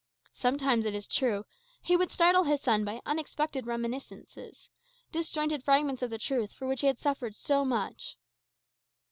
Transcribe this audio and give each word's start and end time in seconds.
Sometimes, 0.33 0.87
it 0.87 0.95
is 0.95 1.05
true, 1.05 1.43
he 1.79 1.95
would 1.95 2.09
startle 2.09 2.45
his 2.45 2.59
son 2.59 2.83
by 2.83 3.01
unexpected 3.05 3.67
reminiscences, 3.67 4.71
disjointed 5.11 5.63
fragments 5.63 6.01
of 6.01 6.09
the 6.09 6.17
truth 6.17 6.51
for 6.53 6.65
which 6.67 6.81
he 6.81 6.87
had 6.87 6.97
suffered 6.97 7.35
so 7.35 7.63
much. 7.63 8.17